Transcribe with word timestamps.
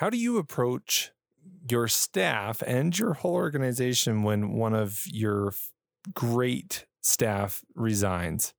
How 0.00 0.08
do 0.08 0.16
you 0.16 0.38
approach 0.38 1.10
your 1.68 1.86
staff 1.86 2.62
and 2.66 2.98
your 2.98 3.12
whole 3.12 3.34
organization 3.34 4.22
when 4.22 4.54
one 4.54 4.72
of 4.72 5.02
your 5.06 5.52
great 6.14 6.86
staff 7.02 7.62
resigns? 7.74 8.54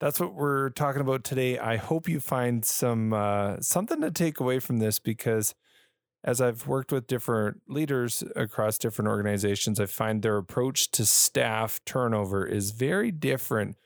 That's 0.00 0.18
what 0.18 0.32
we're 0.32 0.70
talking 0.70 1.02
about 1.02 1.24
today. 1.24 1.58
I 1.58 1.76
hope 1.76 2.08
you 2.08 2.20
find 2.20 2.64
some 2.64 3.12
uh, 3.12 3.60
something 3.60 4.00
to 4.00 4.10
take 4.10 4.40
away 4.40 4.60
from 4.60 4.78
this 4.78 4.98
because 4.98 5.54
as 6.24 6.40
I've 6.40 6.66
worked 6.66 6.90
with 6.90 7.06
different 7.06 7.60
leaders 7.68 8.24
across 8.34 8.78
different 8.78 9.10
organizations, 9.10 9.78
I 9.78 9.84
find 9.84 10.22
their 10.22 10.38
approach 10.38 10.90
to 10.92 11.04
staff 11.04 11.82
turnover 11.84 12.46
is 12.46 12.70
very 12.70 13.10
different. 13.10 13.76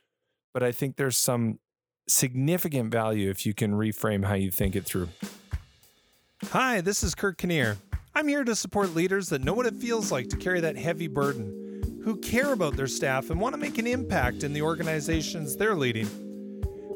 But 0.55 0.63
I 0.63 0.71
think 0.71 0.99
there's 0.99 1.17
some 1.17 1.59
significant 2.07 2.93
value 2.93 3.29
if 3.29 3.45
you 3.45 3.55
can 3.55 3.73
reframe 3.73 4.25
how 4.25 4.35
you 4.35 4.53
think 4.53 4.77
it 4.77 4.85
through. 4.85 5.09
Hi, 6.47 6.81
this 6.81 7.03
is 7.03 7.17
Kurt 7.17 7.37
Kinnear. 7.37 7.77
I'm 8.15 8.29
here 8.29 8.45
to 8.45 8.55
support 8.55 8.95
leaders 8.95 9.29
that 9.29 9.43
know 9.43 9.53
what 9.53 9.67
it 9.67 9.75
feels 9.75 10.13
like 10.13 10.29
to 10.29 10.37
carry 10.37 10.61
that 10.61 10.77
heavy 10.77 11.09
burden, 11.09 12.01
who 12.05 12.17
care 12.17 12.53
about 12.53 12.77
their 12.77 12.87
staff 12.87 13.29
and 13.29 13.41
want 13.41 13.55
to 13.55 13.61
make 13.61 13.77
an 13.77 13.89
impact 13.89 14.45
in 14.45 14.53
the 14.53 14.63
organizations 14.63 15.57
they're 15.57 15.75
leading. 15.75 16.09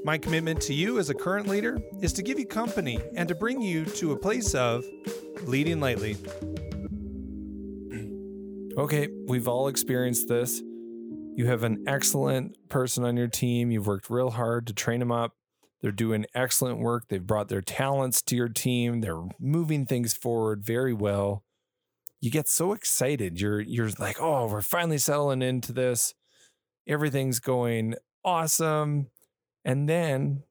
My 0.05 0.17
commitment 0.17 0.63
to 0.63 0.75
you 0.75 0.99
as 0.99 1.11
a 1.11 1.15
current 1.15 1.49
leader 1.49 1.79
is 2.01 2.13
to 2.15 2.23
give 2.23 2.39
you 2.39 2.47
company 2.47 3.01
and 3.17 3.29
to 3.29 3.35
bring 3.35 3.61
you 3.61 3.85
to 3.85 4.13
a 4.13 4.17
place 4.17 4.55
of 4.55 4.85
leading 5.43 5.81
lightly. 5.81 6.17
Okay, 8.75 9.09
we've 9.27 9.49
all 9.49 9.69
experienced 9.69 10.29
this. 10.29 10.63
You 11.37 11.47
have 11.49 11.63
an 11.63 11.85
excellent 11.87 12.57
person 12.71 13.05
on 13.05 13.19
your 13.19 13.29
team. 13.29 13.71
You've 13.71 13.87
worked 13.87 14.09
real 14.09 14.31
hard 14.31 14.67
to 14.69 14.73
train 14.73 15.01
them 15.01 15.13
up. 15.13 15.35
They're 15.83 15.93
doing 15.93 16.27
excellent 16.35 16.79
work. 16.79 17.09
They've 17.09 17.27
brought 17.27 17.49
their 17.49 17.61
talents 17.61 18.23
to 18.23 18.37
your 18.37 18.49
team. 18.49 19.01
They're 19.01 19.25
moving 19.41 19.85
things 19.85 20.15
forward 20.15 20.65
very 20.65 20.93
well. 20.93 21.45
You 22.21 22.31
get 22.31 22.49
so 22.49 22.73
excited. 22.73 23.41
You're 23.41 23.61
you're 23.61 23.91
like, 23.99 24.21
"Oh, 24.21 24.47
we're 24.47 24.63
finally 24.63 24.99
settling 24.99 25.43
into 25.43 25.73
this. 25.73 26.15
Everything's 26.87 27.41
going 27.41 27.97
awesome." 28.25 29.11
And 29.65 29.89
then 29.89 30.45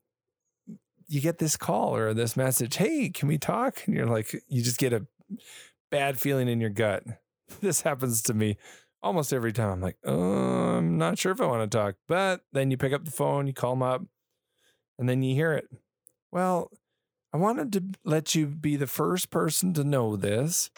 you 1.08 1.22
get 1.22 1.38
this 1.38 1.55
call 1.58 1.95
or 1.95 2.14
this 2.14 2.36
message, 2.36 2.75
"Hey, 2.75 3.09
can 3.09 3.30
we 3.30 3.38
talk?" 3.38 3.83
And 3.86 3.95
you're 3.95 4.05
like 4.05 4.33
you 4.50 4.61
just 4.61 4.77
get 4.77 4.92
a 4.92 5.08
bad 5.92 6.20
feeling 6.20 6.48
in 6.48 6.59
your 6.61 6.70
gut. 6.70 7.03
This 7.59 7.81
happens 7.81 8.22
to 8.23 8.33
me 8.33 8.55
almost 9.03 9.33
every 9.33 9.52
time. 9.52 9.72
I'm 9.72 9.81
like, 9.81 9.98
oh, 10.05 10.77
I'm 10.77 10.98
not 10.98 11.17
sure 11.17 11.33
if 11.33 11.42
I 11.42 11.48
want 11.48 11.70
to 11.70 11.77
talk. 11.77 11.95
But 12.08 12.45
then 12.53 12.72
you 12.72 12.77
pick 12.77 12.94
up 12.94 13.03
the 13.03 13.11
phone, 13.11 13.45
you 13.45 13.53
call 13.53 13.73
them 13.73 13.83
up, 13.83 14.03
and 15.02 15.09
then 15.09 15.23
you 15.23 15.33
hear 15.33 15.52
it. 15.53 15.67
Well, 16.31 16.69
I 17.33 17.38
wanted 17.38 17.73
to 17.73 17.83
let 18.05 18.35
you 18.35 18.45
be 18.45 18.75
the 18.75 18.85
first 18.85 19.31
person 19.31 19.73
to 19.73 19.83
know 19.83 20.16
this. 20.16 20.69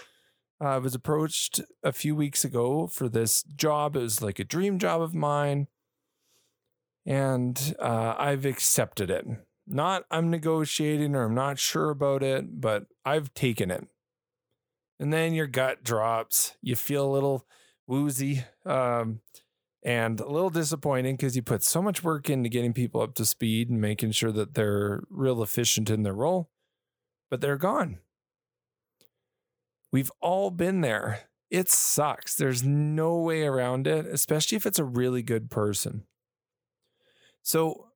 I 0.62 0.78
was 0.78 0.96
approached 0.96 1.60
a 1.84 1.92
few 1.92 2.16
weeks 2.16 2.46
ago 2.46 2.88
for 2.88 3.10
this 3.10 3.44
job. 3.44 3.98
It 3.98 4.00
was 4.00 4.22
like 4.22 4.40
a 4.40 4.46
dream 4.46 4.80
job 4.80 5.02
of 5.02 5.14
mine. 5.14 5.68
And 7.06 7.76
uh, 7.80 8.16
I've 8.18 8.46
accepted 8.46 9.10
it. 9.10 9.28
Not 9.68 10.06
I'm 10.10 10.30
negotiating 10.30 11.16
or 11.16 11.26
I'm 11.26 11.36
not 11.36 11.60
sure 11.60 11.90
about 11.90 12.24
it, 12.24 12.62
but 12.62 12.86
I've 13.04 13.34
taken 13.34 13.70
it. 13.70 13.86
And 15.02 15.12
then 15.12 15.34
your 15.34 15.48
gut 15.48 15.84
drops. 15.84 16.56
You 16.62 16.78
feel 16.78 17.06
a 17.06 17.12
little 17.12 17.46
woozy 17.88 18.46
um, 18.66 19.20
and 19.84 20.20
a 20.20 20.30
little 20.30 20.50
disappointing 20.50 21.16
because 21.16 21.36
you 21.36 21.42
put 21.42 21.64
so 21.64 21.82
much 21.82 22.04
work 22.04 22.30
into 22.30 22.50
getting 22.50 22.74
people 22.74 23.02
up 23.02 23.16
to 23.16 23.26
speed 23.26 23.70
and 23.70 23.82
making 23.82 24.12
sure 24.12 24.32
that 24.32 24.54
they're 24.54 25.04
real 25.10 25.44
efficient 25.44 25.90
in 25.90 26.04
their 26.04 26.14
role, 26.14 26.50
but 27.30 27.42
they're 27.42 27.58
gone. 27.58 28.00
We've 29.92 30.12
all 30.22 30.50
been 30.50 30.82
there. 30.82 31.30
It 31.52 31.70
sucks. 31.70 32.36
There's 32.36 32.64
no 32.64 33.18
way 33.18 33.44
around 33.44 33.86
it, 33.86 34.08
especially 34.08 34.56
if 34.56 34.66
it's 34.66 34.80
a 34.80 34.84
really 34.84 35.22
good 35.22 35.52
person. 35.52 36.06
So 37.44 37.90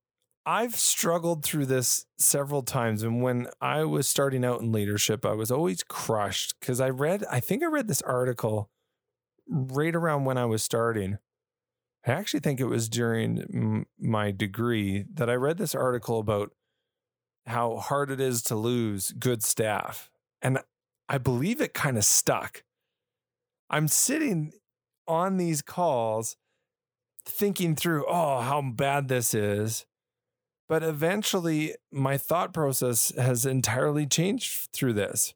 I've 0.46 0.76
struggled 0.76 1.44
through 1.44 1.66
this 1.66 2.06
several 2.18 2.62
times. 2.62 3.02
And 3.02 3.22
when 3.22 3.48
I 3.60 3.84
was 3.86 4.08
starting 4.08 4.46
out 4.46 4.62
in 4.62 4.72
leadership, 4.72 5.26
I 5.26 5.34
was 5.34 5.52
always 5.52 5.84
crushed 5.84 6.56
because 6.60 6.80
I 6.80 6.90
read, 6.90 7.24
I 7.32 7.40
think 7.40 7.64
I 7.64 7.68
read 7.68 7.88
this 7.88 8.02
article 8.02 8.70
right 9.50 9.96
around 9.96 10.26
when 10.26 10.38
I 10.38 10.46
was 10.46 10.62
starting. 10.62 11.18
I 12.08 12.12
actually 12.14 12.40
think 12.40 12.60
it 12.60 12.66
was 12.66 12.88
during 12.88 13.86
my 14.00 14.32
degree 14.32 15.06
that 15.14 15.30
I 15.30 15.34
read 15.34 15.58
this 15.58 15.76
article 15.76 16.20
about 16.20 16.52
how 17.46 17.78
hard 17.78 18.12
it 18.12 18.20
is 18.20 18.42
to 18.44 18.56
lose 18.56 19.12
good 19.12 19.44
staff. 19.44 20.10
And 20.42 20.60
I 21.10 21.18
believe 21.18 21.62
it 21.62 21.74
kind 21.74 21.98
of 21.98 22.06
stuck. 22.06 22.64
I'm 23.70 23.88
sitting 23.88 24.54
on 25.08 25.38
these 25.38 25.62
calls 25.62 26.38
thinking 27.26 27.76
through, 27.76 28.06
oh, 28.08 28.42
how 28.42 28.62
bad 28.62 29.08
this 29.08 29.34
is. 29.34 29.86
But 30.70 30.84
eventually, 30.84 31.76
my 31.92 32.18
thought 32.18 32.54
process 32.54 33.14
has 33.16 33.46
entirely 33.46 34.06
changed 34.06 34.70
through 34.74 34.94
this. 34.94 35.34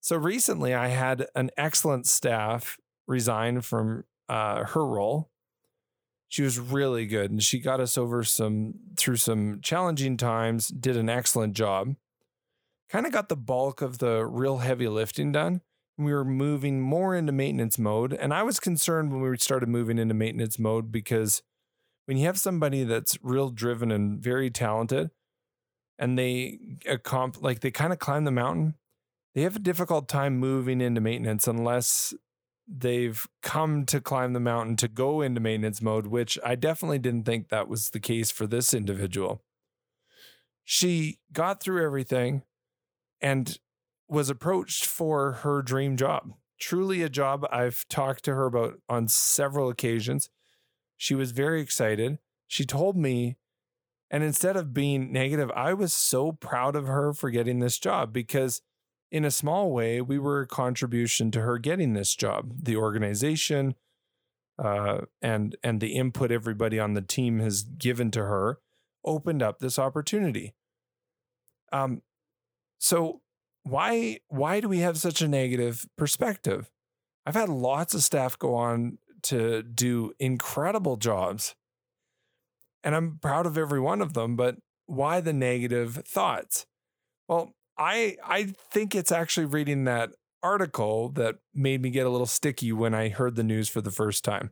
So 0.00 0.16
recently, 0.16 0.74
I 0.74 0.88
had 0.88 1.26
an 1.34 1.50
excellent 1.56 2.06
staff 2.06 2.78
resign 3.06 3.62
from 3.62 4.04
uh, 4.28 4.64
her 4.64 4.86
role. 4.86 5.30
She 6.30 6.42
was 6.42 6.60
really 6.60 7.06
good 7.06 7.32
and 7.32 7.42
she 7.42 7.58
got 7.58 7.80
us 7.80 7.98
over 7.98 8.22
some 8.22 8.74
through 8.96 9.16
some 9.16 9.58
challenging 9.62 10.16
times, 10.16 10.68
did 10.68 10.96
an 10.96 11.08
excellent 11.08 11.54
job. 11.54 11.96
Kind 12.88 13.04
of 13.04 13.12
got 13.12 13.28
the 13.28 13.36
bulk 13.36 13.82
of 13.82 13.98
the 13.98 14.24
real 14.24 14.58
heavy 14.58 14.86
lifting 14.86 15.32
done. 15.32 15.60
We 15.98 16.12
were 16.14 16.24
moving 16.24 16.80
more 16.80 17.16
into 17.16 17.32
maintenance 17.32 17.80
mode. 17.80 18.12
And 18.14 18.32
I 18.32 18.44
was 18.44 18.60
concerned 18.60 19.12
when 19.12 19.20
we 19.28 19.36
started 19.38 19.68
moving 19.68 19.98
into 19.98 20.14
maintenance 20.14 20.56
mode 20.56 20.92
because 20.92 21.42
when 22.06 22.16
you 22.16 22.26
have 22.26 22.38
somebody 22.38 22.84
that's 22.84 23.18
real 23.22 23.50
driven 23.50 23.90
and 23.90 24.22
very 24.22 24.50
talented 24.50 25.10
and 25.98 26.16
they 26.16 26.60
accomplish 26.86 27.42
like 27.42 27.58
they 27.58 27.72
kind 27.72 27.92
of 27.92 27.98
climb 27.98 28.22
the 28.22 28.30
mountain, 28.30 28.76
they 29.34 29.42
have 29.42 29.56
a 29.56 29.60
difficult 29.60 30.08
time 30.08 30.38
moving 30.38 30.80
into 30.80 31.00
maintenance 31.00 31.48
unless 31.48 32.14
they've 32.72 33.26
come 33.42 33.84
to 33.86 34.00
climb 34.00 34.32
the 34.32 34.40
mountain 34.40 34.76
to 34.76 34.88
go 34.88 35.20
into 35.20 35.40
maintenance 35.40 35.82
mode, 35.82 36.06
which 36.06 36.38
I 36.44 36.54
definitely 36.54 37.00
didn't 37.00 37.24
think 37.24 37.48
that 37.48 37.68
was 37.68 37.90
the 37.90 38.00
case 38.00 38.30
for 38.30 38.46
this 38.46 38.72
individual. 38.72 39.42
She 40.64 41.18
got 41.32 41.60
through 41.60 41.84
everything 41.84 42.42
and 43.20 43.58
was 44.08 44.30
approached 44.30 44.84
for 44.84 45.32
her 45.32 45.62
dream 45.62 45.96
job. 45.96 46.34
Truly 46.60 47.02
a 47.02 47.08
job 47.08 47.46
I've 47.50 47.86
talked 47.88 48.24
to 48.24 48.34
her 48.34 48.46
about 48.46 48.74
on 48.88 49.08
several 49.08 49.68
occasions. 49.68 50.30
She 50.96 51.14
was 51.14 51.32
very 51.32 51.60
excited. 51.60 52.18
She 52.46 52.64
told 52.64 52.96
me, 52.96 53.36
and 54.10 54.22
instead 54.22 54.56
of 54.56 54.74
being 54.74 55.12
negative, 55.12 55.50
I 55.56 55.72
was 55.74 55.92
so 55.92 56.32
proud 56.32 56.76
of 56.76 56.86
her 56.86 57.12
for 57.12 57.30
getting 57.30 57.58
this 57.58 57.78
job 57.78 58.12
because 58.12 58.62
in 59.10 59.24
a 59.24 59.30
small 59.30 59.72
way, 59.72 60.00
we 60.00 60.18
were 60.18 60.40
a 60.42 60.46
contribution 60.46 61.30
to 61.32 61.40
her 61.40 61.58
getting 61.58 61.94
this 61.94 62.14
job. 62.14 62.52
The 62.62 62.76
organization 62.76 63.74
uh, 64.58 65.02
and 65.22 65.56
and 65.62 65.80
the 65.80 65.94
input 65.94 66.30
everybody 66.30 66.78
on 66.78 66.94
the 66.94 67.02
team 67.02 67.40
has 67.40 67.62
given 67.62 68.10
to 68.12 68.20
her 68.20 68.58
opened 69.04 69.42
up 69.42 69.58
this 69.58 69.78
opportunity. 69.78 70.54
Um, 71.72 72.02
so 72.78 73.22
why 73.62 74.20
why 74.28 74.60
do 74.60 74.68
we 74.68 74.78
have 74.78 74.98
such 74.98 75.22
a 75.22 75.28
negative 75.28 75.86
perspective? 75.96 76.70
I've 77.26 77.34
had 77.34 77.48
lots 77.48 77.94
of 77.94 78.02
staff 78.02 78.38
go 78.38 78.54
on 78.54 78.98
to 79.22 79.62
do 79.62 80.12
incredible 80.18 80.96
jobs, 80.96 81.54
and 82.84 82.94
I'm 82.94 83.18
proud 83.18 83.46
of 83.46 83.58
every 83.58 83.80
one 83.80 84.00
of 84.00 84.14
them. 84.14 84.36
But 84.36 84.56
why 84.86 85.20
the 85.20 85.32
negative 85.32 86.02
thoughts? 86.06 86.66
Well, 87.28 87.54
I 87.80 88.18
I 88.24 88.54
think 88.70 88.94
it's 88.94 89.10
actually 89.10 89.46
reading 89.46 89.84
that 89.84 90.10
article 90.42 91.08
that 91.10 91.36
made 91.54 91.82
me 91.82 91.90
get 91.90 92.06
a 92.06 92.10
little 92.10 92.26
sticky 92.26 92.72
when 92.72 92.94
I 92.94 93.08
heard 93.08 93.34
the 93.34 93.42
news 93.42 93.68
for 93.68 93.80
the 93.80 93.90
first 93.90 94.24
time. 94.24 94.50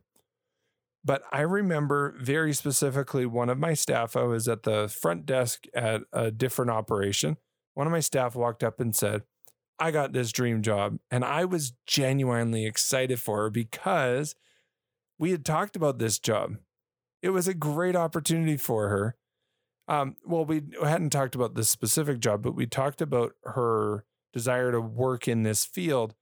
But 1.05 1.23
I 1.31 1.41
remember 1.41 2.15
very 2.19 2.53
specifically 2.53 3.25
one 3.25 3.49
of 3.49 3.57
my 3.57 3.73
staff, 3.73 4.17
I 4.17 4.23
was 4.23 4.47
at 4.47 4.63
the 4.63 4.89
front 4.89 5.25
desk 5.25 5.65
at 5.73 6.01
a 6.11 6.29
different 6.31 6.71
operation. 6.71 7.37
One 7.73 7.87
of 7.87 7.91
my 7.91 8.01
staff 8.01 8.35
walked 8.35 8.63
up 8.63 8.79
and 8.81 8.93
said, 8.95 9.23
I 9.79 9.91
got 9.91 10.11
this 10.11 10.31
dream 10.31 10.61
job. 10.61 10.97
And 11.09 11.23
I 11.23 11.45
was 11.45 11.73
genuinely 11.87 12.65
excited 12.65 13.19
for 13.19 13.43
her 13.43 13.49
because 13.49 14.35
we 15.17 15.31
had 15.31 15.45
talked 15.45 15.77
about 15.77 15.99
this 15.99 16.19
job. 16.19 16.57
It 17.21 17.29
was 17.29 17.47
a 17.47 17.53
great 17.53 17.95
opportunity 17.95 18.57
for 18.57 18.89
her. 18.89 19.15
Um, 19.89 20.15
well, 20.23 20.45
we 20.45 20.61
hadn't 20.83 21.09
talked 21.09 21.33
about 21.33 21.55
this 21.55 21.69
specific 21.69 22.19
job, 22.19 22.43
but 22.43 22.55
we 22.55 22.67
talked 22.67 23.01
about 23.01 23.33
her 23.43 24.05
desire 24.31 24.71
to 24.71 24.79
work 24.79 25.27
in 25.27 25.41
this 25.41 25.65
field. 25.65 26.13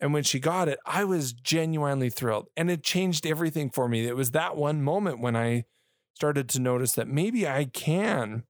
And 0.00 0.12
when 0.12 0.24
she 0.24 0.40
got 0.40 0.68
it, 0.68 0.80
I 0.84 1.04
was 1.04 1.32
genuinely 1.32 2.10
thrilled. 2.10 2.48
And 2.56 2.68
it 2.70 2.82
changed 2.82 3.24
everything 3.24 3.70
for 3.70 3.88
me. 3.88 4.06
It 4.06 4.16
was 4.16 4.32
that 4.32 4.56
one 4.56 4.82
moment 4.82 5.20
when 5.20 5.36
I 5.36 5.64
started 6.14 6.48
to 6.48 6.60
notice 6.60 6.94
that 6.94 7.06
maybe 7.06 7.46
I 7.46 7.66
can 7.66 8.42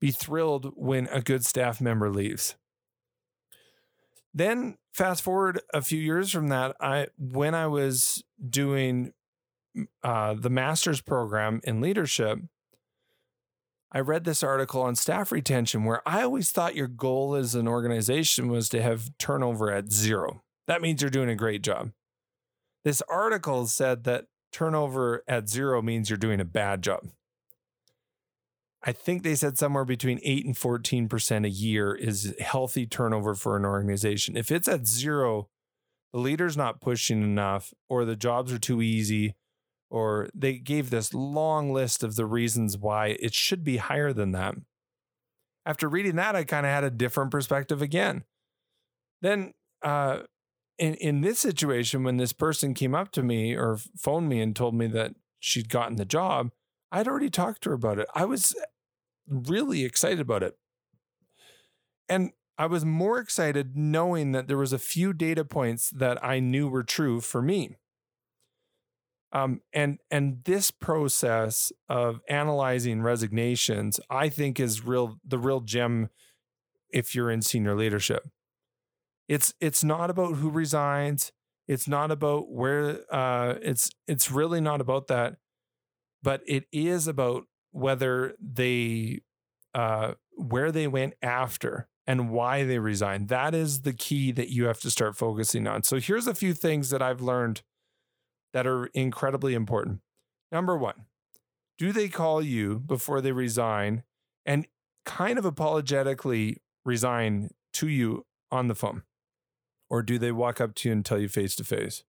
be 0.00 0.12
thrilled 0.12 0.72
when 0.76 1.08
a 1.08 1.20
good 1.20 1.44
staff 1.44 1.80
member 1.80 2.10
leaves. 2.10 2.54
Then 4.32 4.78
fast 4.92 5.22
forward 5.22 5.60
a 5.72 5.82
few 5.82 6.00
years 6.00 6.30
from 6.30 6.48
that, 6.48 6.76
I 6.80 7.08
when 7.18 7.54
I 7.54 7.66
was 7.66 8.22
doing 8.48 9.12
uh, 10.04 10.34
the 10.34 10.50
master's 10.50 11.00
program 11.00 11.60
in 11.64 11.80
leadership, 11.80 12.38
I 13.94 14.00
read 14.00 14.24
this 14.24 14.42
article 14.42 14.82
on 14.82 14.96
staff 14.96 15.30
retention 15.30 15.84
where 15.84 16.06
I 16.06 16.22
always 16.22 16.50
thought 16.50 16.74
your 16.74 16.88
goal 16.88 17.36
as 17.36 17.54
an 17.54 17.68
organization 17.68 18.48
was 18.48 18.68
to 18.70 18.82
have 18.82 19.16
turnover 19.18 19.70
at 19.70 19.92
zero. 19.92 20.42
That 20.66 20.82
means 20.82 21.00
you're 21.00 21.12
doing 21.12 21.28
a 21.28 21.36
great 21.36 21.62
job. 21.62 21.92
This 22.84 23.02
article 23.08 23.68
said 23.68 24.02
that 24.02 24.26
turnover 24.52 25.22
at 25.28 25.48
zero 25.48 25.80
means 25.80 26.10
you're 26.10 26.16
doing 26.16 26.40
a 26.40 26.44
bad 26.44 26.82
job. 26.82 27.06
I 28.82 28.90
think 28.90 29.22
they 29.22 29.36
said 29.36 29.56
somewhere 29.56 29.84
between 29.84 30.18
8 30.24 30.44
and 30.44 30.56
14% 30.56 31.46
a 31.46 31.48
year 31.48 31.94
is 31.94 32.34
healthy 32.40 32.86
turnover 32.86 33.34
for 33.34 33.56
an 33.56 33.64
organization. 33.64 34.36
If 34.36 34.50
it's 34.50 34.68
at 34.68 34.86
zero, 34.86 35.48
the 36.12 36.18
leader's 36.18 36.56
not 36.56 36.80
pushing 36.80 37.22
enough, 37.22 37.72
or 37.88 38.04
the 38.04 38.16
jobs 38.16 38.52
are 38.52 38.58
too 38.58 38.82
easy, 38.82 39.36
or 39.90 40.28
they 40.34 40.58
gave 40.58 40.90
this 40.90 41.14
long 41.14 41.72
list 41.72 42.02
of 42.02 42.16
the 42.16 42.26
reasons 42.26 42.76
why 42.76 43.16
it 43.20 43.34
should 43.34 43.64
be 43.64 43.76
higher 43.76 44.12
than 44.12 44.32
that. 44.32 44.54
After 45.66 45.88
reading 45.88 46.16
that, 46.16 46.36
I 46.36 46.44
kind 46.44 46.66
of 46.66 46.72
had 46.72 46.84
a 46.84 46.90
different 46.90 47.30
perspective 47.30 47.80
again. 47.80 48.24
Then, 49.22 49.54
uh, 49.82 50.20
in 50.78 50.94
in 50.94 51.20
this 51.20 51.38
situation, 51.38 52.02
when 52.02 52.16
this 52.16 52.32
person 52.32 52.74
came 52.74 52.94
up 52.94 53.12
to 53.12 53.22
me 53.22 53.54
or 53.54 53.78
phoned 53.96 54.28
me 54.28 54.40
and 54.40 54.54
told 54.54 54.74
me 54.74 54.86
that 54.88 55.14
she'd 55.38 55.68
gotten 55.68 55.96
the 55.96 56.04
job, 56.04 56.50
I'd 56.92 57.08
already 57.08 57.30
talked 57.30 57.62
to 57.62 57.70
her 57.70 57.74
about 57.74 57.98
it. 57.98 58.08
I 58.14 58.24
was 58.24 58.54
really 59.26 59.84
excited 59.84 60.20
about 60.20 60.42
it. 60.42 60.56
And 62.08 62.32
I 62.58 62.66
was 62.66 62.84
more 62.84 63.18
excited 63.18 63.76
knowing 63.76 64.32
that 64.32 64.46
there 64.46 64.58
was 64.58 64.72
a 64.72 64.78
few 64.78 65.12
data 65.12 65.44
points 65.44 65.90
that 65.90 66.22
I 66.24 66.40
knew 66.40 66.68
were 66.68 66.84
true 66.84 67.20
for 67.20 67.42
me. 67.42 67.76
Um, 69.34 69.62
and 69.72 69.98
and 70.12 70.44
this 70.44 70.70
process 70.70 71.72
of 71.88 72.20
analyzing 72.28 73.02
resignations, 73.02 73.98
I 74.08 74.28
think, 74.28 74.60
is 74.60 74.86
real 74.86 75.18
the 75.26 75.38
real 75.38 75.60
gem 75.60 76.08
if 76.90 77.14
you're 77.14 77.32
in 77.32 77.42
senior 77.42 77.74
leadership. 77.74 78.28
It's 79.28 79.52
it's 79.60 79.82
not 79.82 80.08
about 80.08 80.36
who 80.36 80.50
resigns. 80.50 81.32
It's 81.66 81.88
not 81.88 82.12
about 82.12 82.48
where. 82.48 83.00
Uh, 83.12 83.56
it's 83.60 83.90
it's 84.06 84.30
really 84.30 84.60
not 84.60 84.80
about 84.80 85.08
that, 85.08 85.34
but 86.22 86.40
it 86.46 86.64
is 86.72 87.08
about 87.08 87.44
whether 87.72 88.34
they 88.40 89.20
uh, 89.74 90.12
where 90.36 90.70
they 90.70 90.86
went 90.86 91.14
after 91.22 91.88
and 92.06 92.30
why 92.30 92.62
they 92.62 92.78
resigned. 92.78 93.28
That 93.28 93.52
is 93.52 93.80
the 93.80 93.94
key 93.94 94.30
that 94.32 94.50
you 94.50 94.66
have 94.66 94.78
to 94.80 94.90
start 94.90 95.16
focusing 95.16 95.66
on. 95.66 95.82
So 95.82 95.98
here's 95.98 96.28
a 96.28 96.34
few 96.34 96.54
things 96.54 96.90
that 96.90 97.02
I've 97.02 97.20
learned 97.20 97.62
that 98.54 98.66
are 98.66 98.86
incredibly 98.94 99.52
important. 99.52 100.00
Number 100.50 100.78
one, 100.78 101.04
do 101.76 101.92
they 101.92 102.08
call 102.08 102.40
you 102.40 102.78
before 102.78 103.20
they 103.20 103.32
resign 103.32 104.04
and 104.46 104.66
kind 105.04 105.38
of 105.38 105.44
apologetically 105.44 106.62
resign 106.84 107.50
to 107.74 107.88
you 107.88 108.24
on 108.50 108.68
the 108.68 108.74
phone? 108.74 109.02
Or 109.90 110.02
do 110.02 110.18
they 110.18 110.32
walk 110.32 110.60
up 110.60 110.74
to 110.76 110.88
you 110.88 110.92
and 110.92 111.04
tell 111.04 111.18
you 111.18 111.28
face 111.28 111.56
to 111.56 111.64
face? 111.64 112.04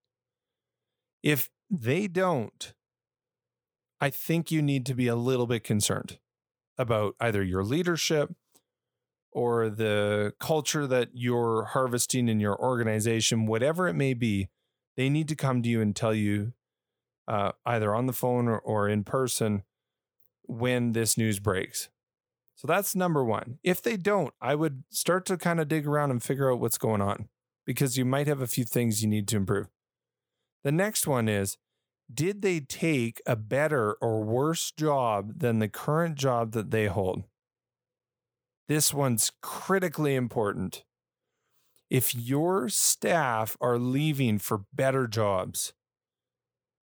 If 1.23 1.49
they 1.69 2.07
don't, 2.07 2.73
I 3.99 4.11
think 4.11 4.51
you 4.51 4.61
need 4.61 4.85
to 4.85 4.93
be 4.93 5.07
a 5.07 5.15
little 5.15 5.47
bit 5.47 5.63
concerned 5.63 6.19
about 6.77 7.15
either 7.19 7.43
your 7.43 7.63
leadership 7.63 8.31
or 9.31 9.69
the 9.69 10.33
culture 10.39 10.85
that 10.85 11.09
you're 11.13 11.65
harvesting 11.65 12.29
in 12.29 12.39
your 12.39 12.57
organization, 12.61 13.47
whatever 13.47 13.87
it 13.87 13.93
may 13.93 14.13
be, 14.13 14.49
they 14.97 15.09
need 15.09 15.27
to 15.27 15.35
come 15.35 15.61
to 15.61 15.69
you 15.69 15.81
and 15.81 15.95
tell 15.95 16.13
you 16.13 16.53
uh, 17.27 17.51
either 17.65 17.93
on 17.93 18.05
the 18.05 18.13
phone 18.13 18.47
or, 18.47 18.59
or 18.59 18.87
in 18.87 19.03
person 19.03 19.63
when 20.43 20.91
this 20.91 21.17
news 21.17 21.39
breaks. 21.39 21.89
So 22.55 22.67
that's 22.67 22.95
number 22.95 23.23
one. 23.23 23.59
If 23.63 23.81
they 23.81 23.97
don't, 23.97 24.33
I 24.41 24.55
would 24.55 24.83
start 24.89 25.25
to 25.25 25.37
kind 25.37 25.59
of 25.59 25.67
dig 25.67 25.85
around 25.85 26.11
and 26.11 26.23
figure 26.23 26.51
out 26.51 26.59
what's 26.59 26.77
going 26.77 27.01
on 27.01 27.27
because 27.65 27.97
you 27.97 28.05
might 28.05 28.27
have 28.27 28.41
a 28.41 28.47
few 28.47 28.63
things 28.63 29.01
you 29.01 29.09
need 29.09 29.27
to 29.29 29.37
improve. 29.37 29.67
The 30.63 30.71
next 30.71 31.05
one 31.05 31.27
is 31.27 31.57
did 32.13 32.41
they 32.41 32.59
take 32.59 33.21
a 33.25 33.35
better 33.35 33.93
or 34.01 34.23
worse 34.23 34.71
job 34.71 35.39
than 35.39 35.59
the 35.59 35.67
current 35.67 36.15
job 36.15 36.51
that 36.51 36.71
they 36.71 36.85
hold? 36.85 37.23
This 38.67 38.93
one's 38.93 39.31
critically 39.41 40.15
important. 40.15 40.83
If 41.95 42.13
your 42.13 42.67
staff 42.67 43.55
are 43.61 43.79
leaving 43.79 44.37
for 44.37 44.65
better 44.73 45.07
jobs, 45.07 45.71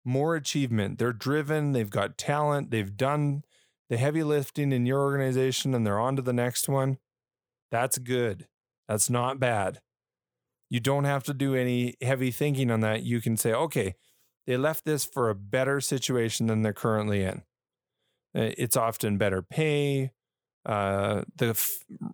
more 0.05 0.37
achievement, 0.37 1.01
they're 1.01 1.13
driven, 1.13 1.73
they've 1.73 1.91
got 1.91 2.17
talent, 2.17 2.71
they've 2.71 2.97
done 2.97 3.43
the 3.89 3.97
heavy 3.97 4.23
lifting 4.23 4.71
in 4.71 4.87
your 4.87 5.01
organization 5.01 5.75
and 5.75 5.85
they're 5.85 5.99
on 5.99 6.15
to 6.15 6.23
the 6.23 6.33
next 6.33 6.69
one, 6.69 6.99
that's 7.73 7.99
good. 7.99 8.47
That's 8.87 9.11
not 9.11 9.41
bad. 9.41 9.81
You 10.69 10.79
don't 10.79 11.07
have 11.07 11.25
to 11.25 11.35
do 11.35 11.57
any 11.57 11.97
heavy 12.01 12.31
thinking 12.31 12.71
on 12.71 12.79
that. 12.83 13.03
You 13.03 13.21
can 13.21 13.37
say, 13.37 13.53
okay, 13.53 13.97
they 14.47 14.57
left 14.57 14.85
this 14.85 15.05
for 15.05 15.29
a 15.29 15.35
better 15.35 15.81
situation 15.81 16.47
than 16.47 16.63
they're 16.63 16.73
currently 16.73 17.25
in. 17.25 17.43
Uh, 18.33 18.55
it's 18.57 18.77
often 18.77 19.19
better 19.19 19.43
pay, 19.43 20.13
uh, 20.65 21.23
the 21.35 21.61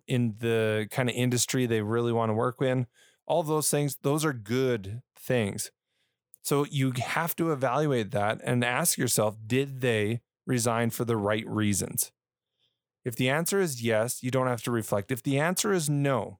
in 0.06 0.36
the 0.38 0.88
kind 0.90 1.08
of 1.08 1.14
industry 1.14 1.66
they 1.66 1.82
really 1.82 2.12
want 2.12 2.30
to 2.30 2.34
work 2.34 2.60
in. 2.60 2.86
All 3.26 3.42
those 3.42 3.70
things, 3.70 3.96
those 4.02 4.24
are 4.24 4.32
good 4.32 5.02
things. 5.18 5.70
So 6.42 6.64
you 6.64 6.92
have 6.92 7.34
to 7.36 7.50
evaluate 7.50 8.12
that 8.12 8.40
and 8.44 8.64
ask 8.64 8.98
yourself, 8.98 9.36
did 9.46 9.80
they 9.80 10.20
resign 10.46 10.90
for 10.90 11.04
the 11.04 11.16
right 11.16 11.46
reasons? 11.46 12.12
If 13.04 13.16
the 13.16 13.28
answer 13.28 13.60
is 13.60 13.82
yes, 13.82 14.22
you 14.22 14.30
don't 14.30 14.46
have 14.46 14.62
to 14.62 14.70
reflect. 14.70 15.10
If 15.10 15.22
the 15.22 15.38
answer 15.38 15.72
is 15.72 15.90
no, 15.90 16.38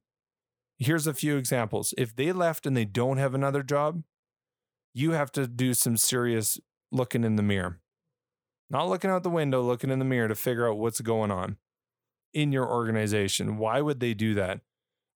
here's 0.79 1.07
a 1.07 1.15
few 1.15 1.37
examples. 1.37 1.93
If 1.99 2.15
they 2.15 2.33
left 2.33 2.67
and 2.67 2.77
they 2.77 2.85
don't 2.85 3.19
have 3.19 3.35
another 3.35 3.63
job, 3.63 4.03
you 4.95 5.13
have 5.13 5.33
to 5.33 5.47
do 5.47 5.75
some 5.75 5.97
serious 5.97 6.61
looking 6.93 7.25
in 7.25 7.37
the 7.37 7.43
mirror. 7.43 7.81
Not 8.71 8.89
looking 8.89 9.11
out 9.11 9.23
the 9.23 9.31
window, 9.31 9.61
looking 9.63 9.91
in 9.91 9.99
the 9.99 10.05
mirror 10.05 10.29
to 10.29 10.35
figure 10.35 10.69
out 10.69 10.79
what's 10.79 11.01
going 11.01 11.31
on 11.31 11.57
in 12.37 12.53
your 12.53 12.71
organization. 12.71 13.57
Why 13.57 13.81
would 13.81 13.99
they 13.99 14.13
do 14.13 14.35
that? 14.35 14.61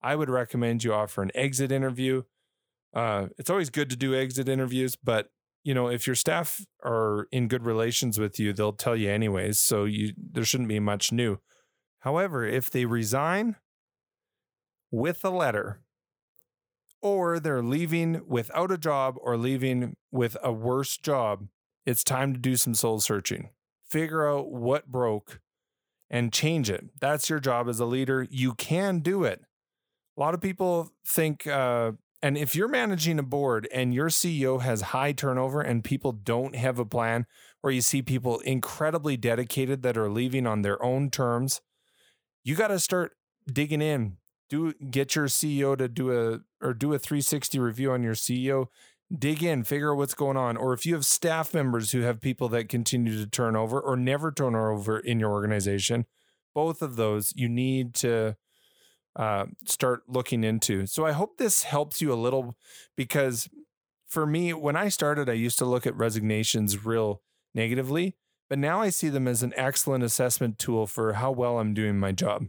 I 0.03 0.17
would 0.17 0.31
recommend 0.31 0.83
you 0.83 0.95
offer 0.95 1.23
an 1.23 1.31
exit 1.35 1.71
interview. 1.71 2.23
Uh, 2.95 3.27
it's 3.37 3.51
always 3.51 3.69
good 3.69 3.91
to 3.91 3.97
do 3.97 4.15
exit 4.15 4.49
interviews, 4.49 4.97
but 4.97 5.29
you 5.63 5.75
know 5.75 5.89
if 5.89 6.07
your 6.07 6.17
staff 6.17 6.65
are 6.83 7.29
in 7.31 7.47
good 7.47 7.63
relations 7.63 8.19
with 8.19 8.41
you, 8.41 8.55
they'll 8.55 8.73
tell 8.73 8.97
you 8.97 9.11
anyways. 9.11 9.59
So 9.59 9.85
you 9.85 10.15
there 10.17 10.47
shouldn't 10.47 10.71
be 10.71 10.81
much 10.81 11.13
new. 11.13 11.39
However, 11.99 12.47
if 12.47 12.71
they 12.71 12.87
resign 12.87 13.57
with 14.91 15.23
a 15.23 15.31
letter 15.31 15.83
or 17.03 17.39
they're 17.39 17.63
leaving 17.63 18.23
without 18.27 18.73
a 18.73 18.79
job 18.79 19.17
or 19.21 19.37
leaving 19.37 19.95
with 20.11 20.39
a 20.43 20.51
worse 20.51 20.97
job, 20.97 21.49
it's 21.85 22.03
time 22.03 22.33
to 22.33 22.41
do 22.41 22.57
some 22.57 22.75
soul 22.75 22.99
searching. 22.99 23.51
Figure 23.91 24.27
out 24.27 24.51
what 24.51 24.91
broke 24.91 25.41
and 26.11 26.33
change 26.33 26.69
it. 26.71 26.87
That's 27.01 27.31
your 27.31 27.41
job 27.41 27.69
as 27.69 27.81
a 27.81 27.85
leader. 27.85 28.27
You 28.31 28.55
can 28.55 29.01
do 29.01 29.25
it. 29.25 29.43
A 30.17 30.21
lot 30.21 30.35
of 30.35 30.41
people 30.41 30.91
think, 31.07 31.47
uh, 31.47 31.93
and 32.23 32.37
if 32.37 32.55
you're 32.55 32.69
managing 32.69 33.19
a 33.19 33.23
board 33.23 33.69
and 33.73 33.95
your 33.95 34.09
CEO 34.09 34.61
has 34.61 34.81
high 34.83 35.13
turnover 35.13 35.61
and 35.61 35.85
people 35.85 36.13
don't 36.13 36.55
have 36.55 36.79
a 36.79 36.85
plan, 36.85 37.27
or 37.63 37.71
you 37.71 37.81
see 37.81 38.03
people 38.03 38.41
incredibly 38.41 39.17
dedicated 39.17 39.83
that 39.83 39.97
are 39.97 40.11
leaving 40.11 40.47
on 40.47 40.63
their 40.63 40.83
own 40.83 41.11
terms, 41.11 41.61
you 42.43 42.55
got 42.55 42.69
to 42.69 42.79
start 42.79 43.13
digging 43.51 43.81
in 43.81 44.19
do 44.51 44.75
get 44.75 45.15
your 45.15 45.27
CEO 45.27 45.79
to 45.79 45.89
do 45.89 46.13
a 46.13 46.41
or 46.61 46.75
do 46.75 46.93
a 46.93 46.99
360 46.99 47.59
review 47.59 47.93
on 47.93 48.03
your 48.03 48.15
CEO. 48.15 48.67
Dig 49.17 49.43
in, 49.43 49.65
figure 49.65 49.93
out 49.93 49.99
what's 49.99 50.15
going 50.15 50.37
on. 50.37 50.57
Or 50.57 50.73
if 50.73 50.87
you 50.87 50.95
have 50.95 51.05
staff 51.05 51.53
members 51.53 51.93
who 51.93 52.03
have 52.03 52.21
people 52.21 52.49
that 52.51 52.69
continue 52.69 53.17
to 53.19 53.27
turn 53.29 53.57
over 53.57 53.81
or 53.81 53.97
never 53.97 54.31
turn 54.31 54.55
over 54.55 54.99
in 54.99 55.19
your 55.19 55.31
organization, 55.31 56.07
both 56.55 56.81
of 56.83 56.97
those 56.97 57.33
you 57.35 57.49
need 57.49 57.95
to 57.95 58.37
uh, 59.17 59.47
start 59.67 60.03
looking 60.09 60.45
into. 60.45 60.87
So 60.87 61.05
I 61.05 61.13
hope 61.13 61.37
this 61.37 61.65
helps 61.65 62.01
you 62.01 62.13
a 62.13 62.15
little 62.15 62.57
because 62.97 63.49
for 64.09 64.27
me, 64.27 64.53
when 64.53 64.77
I 64.77 64.89
started, 64.89 65.29
I 65.29 65.35
used 65.35 65.59
to 65.59 65.65
look 65.65 65.87
at 65.87 65.97
resignations 65.97 66.85
real 66.85 67.23
negatively, 67.55 68.17
but 68.49 68.59
now 68.59 68.81
I 68.81 68.91
see 68.91 69.09
them 69.09 69.27
as 69.27 69.43
an 69.43 69.53
excellent 69.57 70.05
assessment 70.05 70.59
tool 70.59 70.87
for 70.87 71.15
how 71.15 71.33
well 71.33 71.59
I'm 71.59 71.75
doing 71.75 71.99
my 71.99 72.13
job 72.13 72.47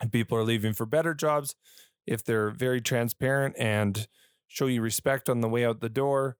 and 0.00 0.12
people 0.12 0.36
are 0.36 0.44
leaving 0.44 0.72
for 0.72 0.86
better 0.86 1.14
jobs, 1.14 1.54
if 2.06 2.24
they're 2.24 2.50
very 2.50 2.80
transparent 2.80 3.56
and 3.58 4.06
show 4.48 4.66
you 4.66 4.82
respect 4.82 5.28
on 5.28 5.40
the 5.40 5.48
way 5.48 5.64
out 5.64 5.80
the 5.80 5.88
door, 5.88 6.36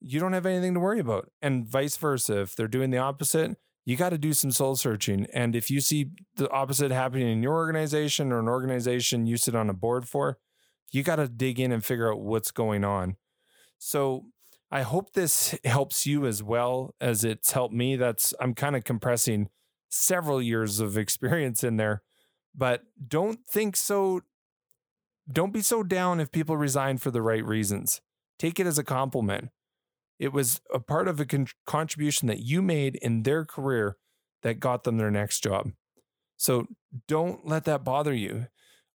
you 0.00 0.20
don't 0.20 0.34
have 0.34 0.46
anything 0.46 0.74
to 0.74 0.80
worry 0.80 1.00
about. 1.00 1.30
And 1.40 1.66
vice 1.66 1.96
versa. 1.96 2.40
If 2.42 2.54
they're 2.54 2.68
doing 2.68 2.90
the 2.90 2.98
opposite, 2.98 3.56
you 3.84 3.96
got 3.96 4.10
to 4.10 4.18
do 4.18 4.32
some 4.32 4.50
soul 4.50 4.76
searching. 4.76 5.26
And 5.32 5.56
if 5.56 5.70
you 5.70 5.80
see 5.80 6.10
the 6.36 6.50
opposite 6.50 6.90
happening 6.90 7.28
in 7.28 7.42
your 7.42 7.54
organization 7.54 8.32
or 8.32 8.40
an 8.40 8.48
organization 8.48 9.26
you 9.26 9.36
sit 9.36 9.54
on 9.54 9.70
a 9.70 9.74
board 9.74 10.08
for, 10.08 10.38
You 10.92 11.02
got 11.02 11.16
to 11.16 11.28
dig 11.28 11.58
in 11.60 11.72
and 11.72 11.84
figure 11.84 12.12
out 12.12 12.20
what's 12.20 12.50
going 12.50 12.84
on. 12.84 13.16
So 13.78 14.26
I 14.70 14.82
hope 14.82 15.12
this 15.12 15.58
helps 15.64 16.06
you 16.06 16.26
as 16.26 16.42
well 16.42 16.94
as 17.00 17.24
it's 17.24 17.52
helped 17.52 17.74
me. 17.74 17.96
That's 17.96 18.34
I'm 18.40 18.54
kind 18.54 18.76
of 18.76 18.84
compressing 18.84 19.48
several 19.88 20.40
years 20.40 20.80
of 20.80 20.96
experience 20.96 21.62
in 21.64 21.76
there. 21.76 22.02
But 22.54 22.82
don't 23.06 23.40
think 23.48 23.76
so 23.76 24.22
don't 25.30 25.52
be 25.52 25.62
so 25.62 25.82
down 25.82 26.20
if 26.20 26.30
people 26.30 26.56
resign 26.56 26.98
for 26.98 27.10
the 27.10 27.22
right 27.22 27.44
reasons. 27.44 28.00
Take 28.38 28.60
it 28.60 28.66
as 28.66 28.78
a 28.78 28.84
compliment. 28.84 29.50
It 30.18 30.32
was 30.32 30.60
a 30.72 30.78
part 30.78 31.08
of 31.08 31.20
a 31.20 31.26
con- 31.26 31.48
contribution 31.66 32.28
that 32.28 32.40
you 32.40 32.62
made 32.62 32.96
in 32.96 33.22
their 33.22 33.44
career 33.44 33.96
that 34.42 34.60
got 34.60 34.84
them 34.84 34.98
their 34.98 35.10
next 35.10 35.42
job. 35.42 35.72
So 36.36 36.66
don't 37.08 37.46
let 37.46 37.64
that 37.64 37.84
bother 37.84 38.14
you. 38.14 38.46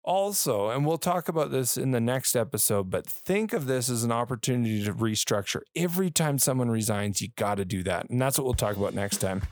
Also, 0.03 0.69
and 0.69 0.85
we'll 0.85 0.97
talk 0.97 1.27
about 1.27 1.51
this 1.51 1.77
in 1.77 1.91
the 1.91 2.01
next 2.01 2.35
episode, 2.35 2.89
but 2.89 3.05
think 3.05 3.53
of 3.53 3.67
this 3.67 3.88
as 3.88 4.03
an 4.03 4.11
opportunity 4.11 4.83
to 4.83 4.93
restructure. 4.93 5.61
Every 5.75 6.09
time 6.09 6.39
someone 6.39 6.71
resigns, 6.71 7.21
you 7.21 7.29
got 7.35 7.55
to 7.55 7.65
do 7.65 7.83
that. 7.83 8.09
And 8.09 8.19
that's 8.19 8.39
what 8.39 8.45
we'll 8.45 8.55
talk 8.55 8.77
about 8.77 8.95
next 8.95 9.17
time. 9.17 9.43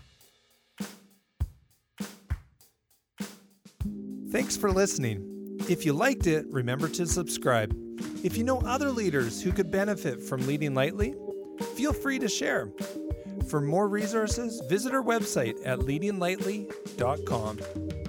Thanks 4.32 4.58
for 4.58 4.72
listening. 4.72 5.29
If 5.68 5.86
you 5.86 5.94
liked 5.94 6.28
it, 6.28 6.46
remember 6.50 6.88
to 6.90 7.06
subscribe. 7.06 7.76
If 8.24 8.38
you 8.38 8.44
know 8.44 8.60
other 8.62 8.92
leaders 8.92 9.42
who 9.42 9.52
could 9.52 9.72
benefit 9.72 10.22
from 10.22 10.46
leading 10.48 10.74
lightly, 10.74 11.16
feel 11.76 11.94
free 11.94 12.20
to 12.20 12.28
share. 12.28 12.72
For 13.48 13.62
more 13.62 13.88
resources, 13.88 14.62
visit 14.70 14.94
our 14.94 15.04
website 15.04 15.56
at 15.66 15.80
leadinglightly.com. 15.80 18.09